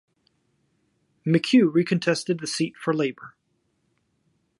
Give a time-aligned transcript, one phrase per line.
[1.27, 3.35] McKew recontested the seat for Labor.